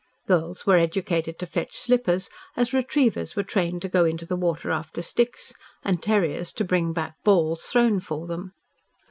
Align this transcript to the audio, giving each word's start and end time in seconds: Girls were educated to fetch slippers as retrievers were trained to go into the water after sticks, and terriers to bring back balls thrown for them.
Girls 0.25 0.65
were 0.65 0.77
educated 0.77 1.37
to 1.37 1.45
fetch 1.45 1.77
slippers 1.77 2.27
as 2.57 2.73
retrievers 2.73 3.35
were 3.35 3.43
trained 3.43 3.83
to 3.83 3.87
go 3.87 4.03
into 4.03 4.25
the 4.25 4.35
water 4.35 4.71
after 4.71 5.03
sticks, 5.03 5.53
and 5.83 6.01
terriers 6.01 6.51
to 6.53 6.63
bring 6.65 6.91
back 6.91 7.13
balls 7.23 7.61
thrown 7.67 7.99
for 7.99 8.25
them. 8.25 8.53